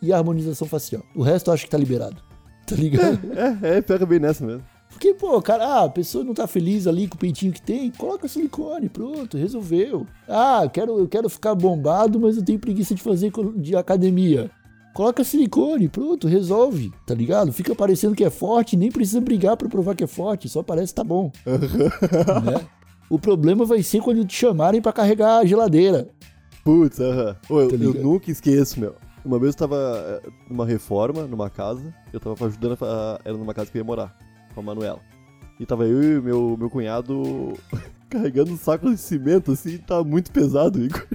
[0.00, 1.02] e harmonização facial.
[1.14, 2.16] O resto eu acho que tá liberado.
[2.66, 3.20] Tá ligado?
[3.62, 4.64] É, é, pega bem nessa mesmo.
[4.90, 7.92] Porque, pô, cara, ah, a pessoa não tá feliz ali com o peitinho que tem,
[7.92, 10.04] coloca silicone, pronto, resolveu.
[10.26, 14.50] Ah, eu quero, eu quero ficar bombado, mas eu tenho preguiça de fazer de academia.
[14.94, 17.52] Coloca silicone, pronto, resolve, tá ligado?
[17.52, 20.92] Fica parecendo que é forte, nem precisa brigar pra provar que é forte, só parece
[20.92, 21.30] que tá bom.
[21.46, 22.66] né?
[23.08, 26.08] O problema vai ser quando te chamarem pra carregar a geladeira.
[26.64, 27.36] Putz, aham.
[27.48, 28.96] Ô, eu, Tá eu nunca esqueço, meu.
[29.24, 29.76] Uma vez eu tava
[30.24, 33.84] eh, numa reforma, numa casa, eu tava ajudando, a, era numa casa que eu ia
[33.84, 34.16] morar,
[34.54, 35.00] com a Manuela.
[35.58, 37.54] E tava eu e meu, meu cunhado
[38.10, 41.06] carregando um saco de cimento assim, tá muito pesado, Igor.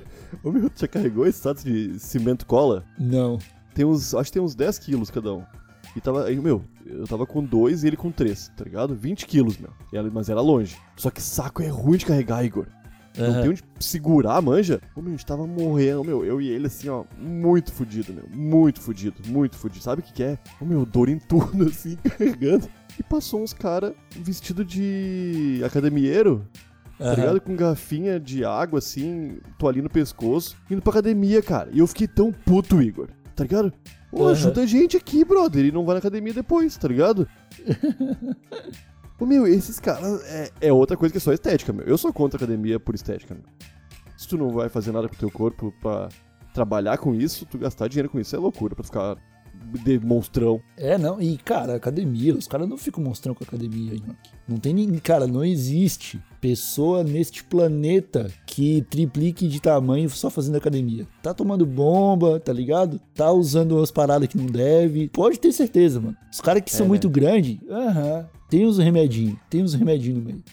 [0.44, 2.84] Ô meu, tu já carregou esse saco de cimento cola?
[2.98, 3.38] Não.
[3.74, 5.44] Tem uns, acho que tem uns 10 quilos cada um.
[5.96, 8.96] E tava, aí, meu, eu tava com dois e ele com três, tá ligado?
[8.96, 9.72] 20 quilos, meu.
[9.94, 10.78] Ela- Mas era longe.
[10.96, 12.66] Só que saco é ruim de carregar, Igor.
[13.18, 13.42] Não Aham.
[13.42, 14.80] tem onde segurar, manja.
[14.96, 16.24] Ô, meu, a gente tava morrendo, meu.
[16.24, 18.24] Eu e ele, assim, ó, muito fudido, meu.
[18.34, 19.84] Muito fudido, muito fudido.
[19.84, 20.38] Sabe o que que é?
[20.62, 22.70] Ô, meu, dor em tudo, assim, carregando.
[22.98, 26.48] E passou uns cara vestido de academieiro,
[26.98, 27.16] tá Aham.
[27.16, 27.42] ligado?
[27.42, 31.70] Com garrafinha de água, assim, toalhinha no pescoço, indo pra academia, cara.
[31.74, 33.74] E eu fiquei tão puto, Igor, tá ligado?
[34.12, 34.32] Ô, Aham.
[34.32, 35.66] ajuda a gente aqui, brother.
[35.66, 37.28] E não vai na academia depois, tá ligado?
[39.20, 41.86] Ô, meu, esses caras é, é outra coisa que é só estética, meu.
[41.86, 43.44] Eu sou contra a academia por estética, meu.
[44.18, 46.10] Se tu não vai fazer nada com o teu corpo pra
[46.54, 49.16] trabalhar com isso, tu gastar dinheiro com isso é loucura pra ficar
[49.84, 50.62] de monstrão.
[50.78, 51.22] É, não.
[51.22, 54.32] E, cara, academia, os caras não ficam mostrando com a academia, Nhoque.
[54.48, 55.00] Não tem ninguém.
[55.00, 61.08] Cara, não existe pessoa neste planeta que triplique de tamanho só fazendo academia.
[61.22, 63.00] Tá tomando bomba, tá ligado?
[63.14, 65.08] Tá usando umas paradas que não deve.
[65.10, 66.18] Pode ter certeza, mano.
[66.32, 66.90] Os caras que são né?
[66.90, 68.28] muito grandes, aham.
[68.50, 70.44] Tem uns remedinhos, tem uns remedinhos no meio.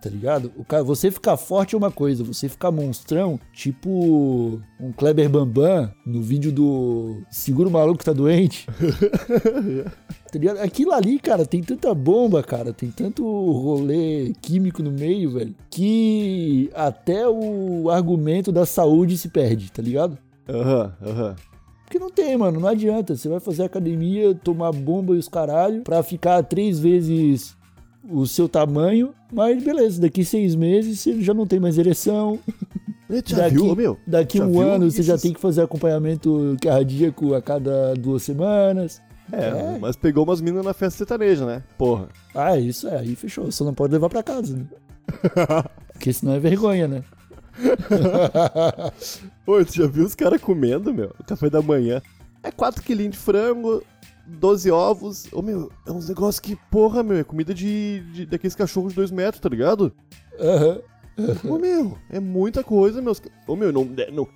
[0.00, 0.52] Tá ligado?
[0.56, 5.92] O cara, você ficar forte é uma coisa, você ficar monstrão, tipo um Kleber Bambam
[6.06, 8.66] no vídeo do Seguro Maluco que tá doente.
[10.30, 10.58] Tá ligado?
[10.58, 16.70] Aquilo ali, cara, tem tanta bomba, cara, tem tanto rolê químico no meio, velho, que
[16.74, 20.18] até o argumento da saúde se perde, tá ligado?
[20.46, 21.36] Aham, aham.
[21.82, 23.16] Porque não tem, mano, não adianta.
[23.16, 27.56] Você vai fazer academia, tomar bomba e os caralho, pra ficar três vezes
[28.10, 32.38] o seu tamanho, mas beleza, daqui seis meses você já não tem mais ereção.
[33.24, 33.98] Tu já Daqui- viu, meu?
[34.06, 39.00] Daqui Já um ano você já tem que fazer acompanhamento cardíaco a cada duas semanas.
[39.32, 41.62] É, mas pegou umas minas na festa sertaneja, né?
[41.78, 42.08] Porra.
[42.34, 43.50] Ah, isso é, aí fechou.
[43.50, 44.66] Só não pode levar pra casa, né?
[45.94, 47.02] Porque senão é vergonha, né?
[49.46, 51.14] Ô, tu já viu os caras comendo, meu?
[51.26, 52.02] Café da manhã.
[52.42, 53.82] É 4 quilinhos de frango,
[54.28, 55.26] 12 ovos.
[55.32, 58.96] Ô, meu, é uns negócios que, porra, meu, é comida de, de- daqueles cachorros de
[58.96, 59.92] 2 metros, tá ligado?
[60.38, 60.80] Aham.
[61.48, 63.20] Ô, meu, é muita coisa, meus.
[63.46, 64.28] Ô, meu, não, é, não.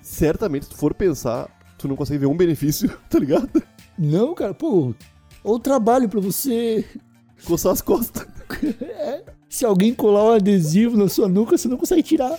[0.00, 3.62] Certamente, se tu for pensar, tu não consegue ver um benefício, tá ligado?
[3.98, 4.94] Não, cara, pô,
[5.44, 6.84] ou trabalho pra você.
[7.44, 8.26] Coçar as costas.
[9.48, 12.38] Se alguém colar um adesivo na sua nuca, você não consegue tirar.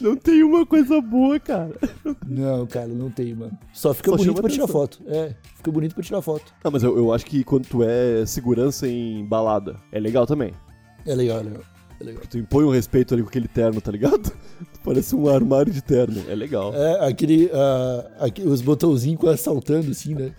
[0.00, 1.72] Não tem uma coisa boa, cara.
[2.26, 3.56] Não, cara, não tem, mano.
[3.72, 4.80] Só fica Só bonito pra tirar atenção.
[4.80, 5.02] foto.
[5.06, 6.52] É, fica bonito pra tirar foto.
[6.64, 10.52] Ah, mas eu, eu acho que quando tu é segurança em balada, é legal também.
[11.06, 11.62] É legal, é legal.
[12.00, 12.22] É legal.
[12.28, 14.30] Tu impõe um respeito ali com aquele terno, tá ligado?
[14.30, 16.22] Tu parece um armário de terno.
[16.28, 16.74] É legal.
[16.74, 17.50] É, aquele.
[18.18, 20.32] aque- os botãozinhos quase saltando assim, né?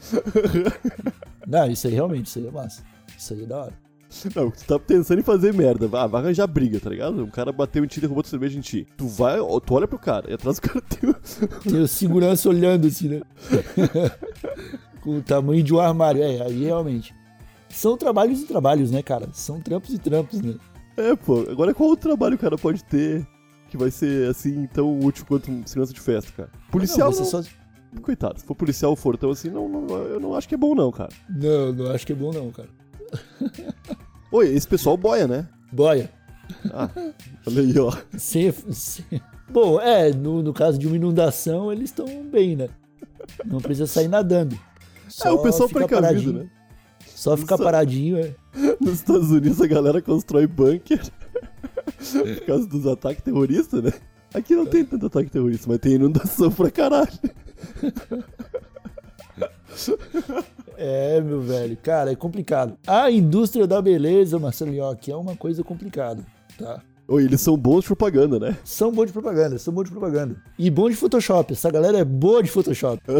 [1.47, 2.83] Não, isso aí realmente, isso aí é massa.
[3.17, 3.73] Isso aí é da hora.
[4.35, 5.87] Não, tu tá pensando em fazer merda.
[5.87, 7.23] Vai, vai arranjar briga, tá ligado?
[7.23, 8.87] Um cara bateu em ti e derrubou tua cerveja em ti.
[8.97, 11.13] Tu vai, tu olha pro cara, e atrás do cara tem o...
[11.63, 13.21] Tem o segurança olhando assim, né?
[15.01, 16.23] Com o tamanho de um armário.
[16.23, 17.13] É, aí realmente.
[17.69, 19.27] São trabalhos e trabalhos, né, cara?
[19.33, 20.55] São trampos e trampos, né?
[20.95, 21.45] É, pô.
[21.49, 23.27] Agora qual outro trabalho o cara pode ter
[23.69, 26.49] que vai ser, assim, tão útil quanto um segurança de festa, cara?
[26.71, 27.25] Policial não, não.
[27.25, 27.43] só...
[28.01, 30.75] Coitado, se for policial for tão assim, não, não- eu não acho que é bom
[30.75, 31.09] não, cara.
[31.29, 32.69] Não, não acho que é bom não, cara.
[34.31, 35.47] Oi, esse pessoal boia, né?
[35.71, 36.11] Boia.
[36.71, 36.89] Ah,
[37.45, 37.91] aí, ó.
[38.17, 42.69] Sem, sem- Bom, é, no, no caso de uma inundação, eles estão bem, né?
[43.45, 44.57] Não precisa sair nadando.
[45.07, 46.49] Só é, o pessoal precavido, né?
[47.05, 48.35] Só ficar paradinho, é.
[48.79, 51.01] Nos Estados Unidos a galera constrói bunker
[52.11, 53.93] por causa dos ataques terroristas, né?
[54.33, 57.07] Aqui não tem tanto ataque terrorista, mas tem inundação pra caralho.
[60.77, 61.75] É, meu velho.
[61.77, 62.77] Cara, é complicado.
[62.85, 66.23] A indústria da beleza, Marcelo Nhoque, é uma coisa complicada,
[66.57, 66.81] tá?
[67.07, 68.57] Oi, eles são bons de propaganda, né?
[68.65, 70.35] São bons de propaganda, são bons de propaganda.
[70.59, 71.53] E bom de Photoshop.
[71.53, 73.01] Essa galera é boa de Photoshop.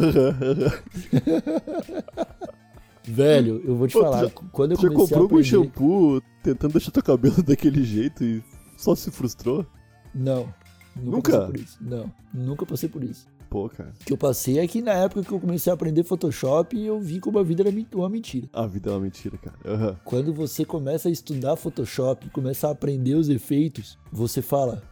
[3.03, 4.25] Velho, eu vou te Pô, falar.
[4.25, 8.43] já- quando eu comecei a comprou algum shampoo tentando deixar teu cabelo daquele jeito e
[8.75, 9.65] só se frustrou?
[10.13, 10.53] Não.
[10.95, 11.31] Nunca?
[11.31, 11.31] Nunca?
[11.31, 11.77] passei por isso.
[11.79, 13.27] Não, nunca passei por isso.
[13.49, 16.77] Pô, cara, que eu passei é que na época que eu comecei a aprender Photoshop,
[16.79, 18.47] eu vi como a vida era uma mentira.
[18.53, 19.55] a vida é uma mentira, cara.
[19.65, 19.95] Aham.
[20.03, 24.83] Quando você começa a estudar Photoshop, começa a aprender os efeitos, você fala: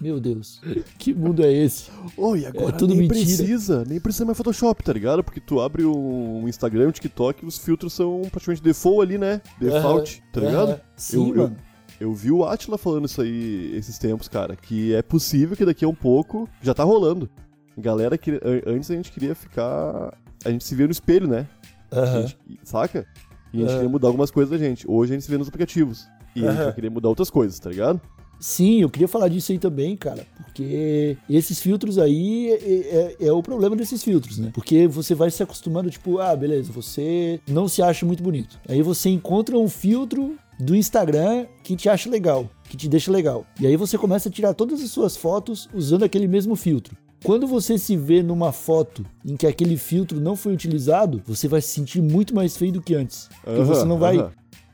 [0.00, 0.60] Meu Deus,
[0.98, 1.90] que mundo é esse?
[2.16, 3.24] Oh, e agora É tudo nem mentira.
[3.24, 5.24] precisa, nem precisa mais Photoshop, tá ligado?
[5.24, 9.40] Porque tu abre um Instagram, um TikTok, os filtros são praticamente default ali, né?
[9.60, 10.68] Default, tá ligado?
[10.70, 10.80] Aham.
[10.96, 11.52] Sim, Eu- eu-.
[12.00, 15.84] Eu vi o Atila falando isso aí esses tempos, cara, que é possível que daqui
[15.84, 17.30] a um pouco já tá rolando.
[17.76, 21.46] Galera que an- antes a gente queria ficar, a gente se via no espelho, né?
[21.90, 23.06] A gente- saca?
[23.52, 24.84] E a gente queria mudar algumas coisas da gente.
[24.88, 26.06] Hoje a gente se vê nos aplicativos.
[26.34, 28.00] E a gente vai querer mudar outras coisas, tá ligado?
[28.40, 33.32] Sim, eu queria falar disso aí também, cara, porque esses filtros aí é, é- é
[33.32, 34.50] o problema desses filtros, né?
[34.52, 38.58] Porque você vai se acostumando, tipo, ah, beleza, você não se acha muito bonito.
[38.68, 43.46] Aí você encontra um filtro do Instagram que te acha legal, que te deixa legal.
[43.60, 46.96] E aí você começa a tirar todas as suas fotos usando aquele mesmo filtro.
[47.24, 51.60] Quando você se vê numa foto em que aquele filtro não foi utilizado, você vai
[51.60, 53.28] se sentir muito mais feio do que antes.
[53.42, 54.30] Porque Aham, você não vai aham.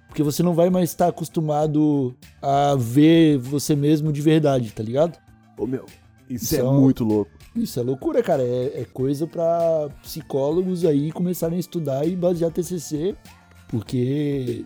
[0.08, 5.16] porque você não vai mais estar acostumado a ver você mesmo de verdade, tá ligado?
[5.56, 5.86] Ô, meu,
[6.28, 7.30] isso, Isso é um- muito louco.
[7.54, 8.42] Isso é loucura, cara.
[8.42, 13.14] É, é coisa pra psicólogos aí começarem a estudar e basear TCC,
[13.68, 14.64] porque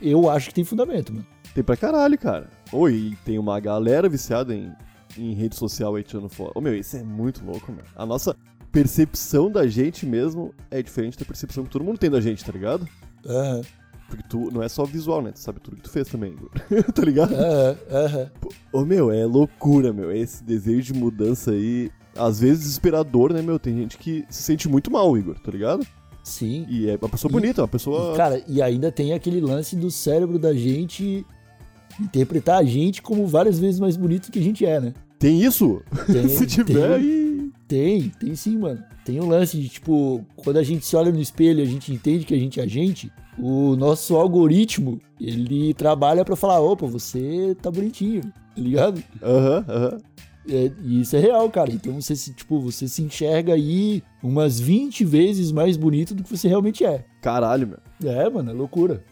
[0.00, 1.26] eu acho que tem fundamento, mano.
[1.54, 2.48] Tem pra caralho, cara.
[2.72, 4.72] Oi, e tem uma galera viciada em,
[5.18, 6.52] em rede social aí tirando foto.
[6.54, 7.84] Ô, meu, isso é muito louco, meu.
[7.96, 8.36] A nossa
[8.72, 12.50] percepção da gente mesmo é diferente da percepção que todo mundo tem da gente, tá
[12.52, 12.88] ligado?
[13.26, 13.62] Aham,
[14.08, 15.30] Porque tu não é só visual, né?
[15.32, 16.50] Tu sabe tudo que tu fez também, Igor.
[16.92, 17.34] tá ligado?
[17.34, 18.30] aham, aham.
[18.72, 20.10] Ô, meu, é loucura, meu.
[20.12, 23.58] Esse desejo de mudança aí, às vezes desesperador, né, meu?
[23.58, 25.86] Tem gente que se sente muito mal, Igor, tá ligado?
[26.22, 26.66] Sim.
[26.68, 28.16] E é uma pessoa E- bonita, uma pessoa.
[28.16, 31.24] Cara, e ainda tem aquele lance do cérebro da gente
[32.00, 34.94] interpretar a gente como várias vezes mais bonito que a gente é, né?
[35.18, 35.82] Tem isso?
[36.06, 37.52] Tem, se tiver tem.
[37.66, 38.82] Tem, tem sim, mano.
[39.04, 41.92] Tem um lance de, tipo, quando a gente se olha no espelho e a gente
[41.92, 46.86] entende que a gente é a gente, o nosso algoritmo, ele trabalha pra falar, opa,
[46.86, 49.02] você tá bonitinho, tá ligado?
[49.22, 49.98] Aham, aham.
[50.48, 51.70] É, e isso é real, cara.
[51.72, 56.36] Então você se, tipo, você se enxerga aí umas 20 vezes mais bonito do que
[56.36, 57.04] você realmente é.
[57.22, 58.10] Caralho, meu.
[58.10, 59.02] É, mano, é loucura.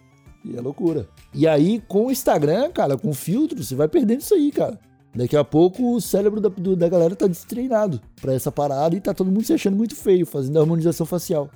[0.45, 1.09] E é loucura.
[1.33, 4.79] E aí, com o Instagram, cara, com filtro, você vai perdendo isso aí, cara.
[5.15, 9.01] Daqui a pouco o cérebro da, do- da galera tá destreinado pra essa parada e
[9.01, 11.51] tá todo mundo se achando muito feio, fazendo harmonização facial.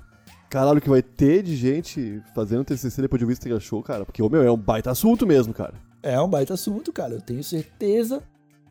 [0.51, 4.05] Caralho, que vai ter de gente fazendo TCC depois de ouvir esse Tega Show, cara.
[4.05, 5.75] Porque, ô, meu, é um baita assunto mesmo, cara.
[6.03, 7.15] É um baita assunto, cara.
[7.15, 8.23] Eu tenho certeza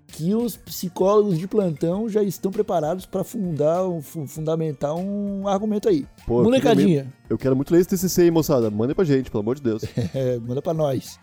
[0.08, 6.06] que os psicólogos de plantão já estão preparados pra fundar, fu- fundamentar um argumento aí.
[6.28, 8.69] Pô, Molecadinha, Eu quero muito ler esse TCC aí, moçada.
[8.69, 9.82] Manda pra gente, pelo amor de Deus.
[10.13, 11.19] é, manda pra nós.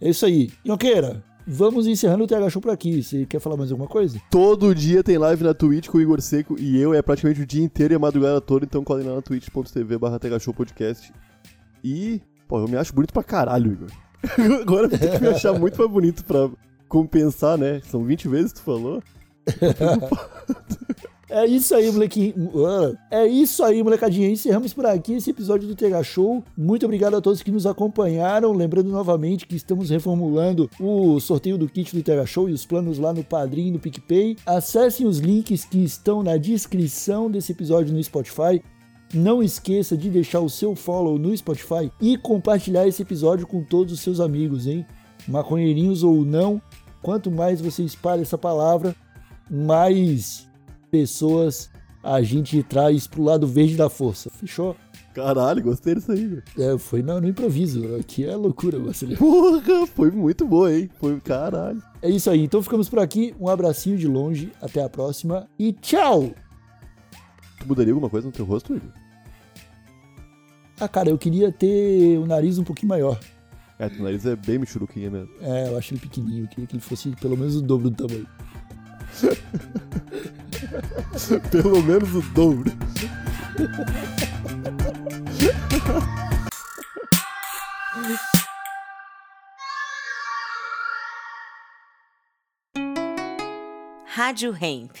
[0.00, 0.50] É isso aí.
[0.64, 3.02] Nhonqueira, vamos encerrando o TH Show por aqui.
[3.02, 4.20] Você quer falar mais alguma coisa?
[4.30, 7.46] Todo dia tem live na Twitch com o Igor Seco e eu, é praticamente o
[7.46, 10.18] dia inteiro e a madrugada toda, então colhem lá na twitch.tv barra
[10.54, 11.12] Podcast.
[11.84, 13.90] E, pô, eu me acho bonito pra caralho, Igor.
[14.60, 16.50] Agora eu ter que me achar muito mais bonito pra
[16.88, 17.80] compensar, né?
[17.88, 19.02] São 20 vezes que tu falou.
[21.28, 22.52] É isso aí, molequinho.
[23.10, 24.30] É isso aí, molecadinha.
[24.30, 26.44] Encerramos por aqui esse episódio do TH Show.
[26.56, 28.52] Muito obrigado a todos que nos acompanharam.
[28.52, 32.98] Lembrando novamente que estamos reformulando o sorteio do kit do TH Show e os planos
[32.98, 34.36] lá no Padrim no PicPay.
[34.46, 38.62] Acessem os links que estão na descrição desse episódio no Spotify.
[39.12, 43.92] Não esqueça de deixar o seu follow no Spotify e compartilhar esse episódio com todos
[43.92, 44.86] os seus amigos, hein?
[45.26, 46.62] Maconheirinhos ou não,
[47.02, 48.94] quanto mais você espalha essa palavra,
[49.50, 50.45] mais
[50.96, 51.70] pessoas
[52.02, 54.30] a gente traz pro lado verde da força.
[54.30, 54.76] Fechou?
[55.12, 56.42] Caralho, gostei disso aí, Igor.
[56.58, 57.96] É, foi no, no improviso.
[57.96, 59.18] Aqui é loucura, Marcelinho.
[59.18, 60.88] Porra, foi muito boa, hein?
[60.98, 61.82] Foi caralho.
[62.00, 62.44] É isso aí.
[62.44, 63.34] Então ficamos por aqui.
[63.40, 64.52] Um abracinho de longe.
[64.60, 65.48] Até a próxima.
[65.58, 66.32] E tchau!
[67.58, 68.90] Tu mudaria alguma coisa no teu rosto, Igor?
[70.78, 73.18] Ah, cara, eu queria ter o nariz um pouquinho maior.
[73.78, 75.30] É, teu nariz é bem michuruquinha mesmo.
[75.40, 76.44] É, eu acho ele pequenininho.
[76.44, 78.26] Eu queria que ele fosse pelo menos o dobro do tamanho.
[81.50, 82.72] Pelo menos o dobro.
[94.14, 94.92] Rádio Hemp.